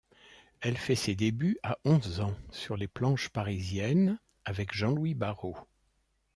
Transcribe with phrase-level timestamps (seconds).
[0.61, 5.59] Elle fait ses débuts à onze ans sur les planches parisiennes avec Jean-Louis Barrault.